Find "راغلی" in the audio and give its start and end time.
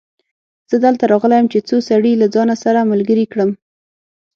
1.11-1.35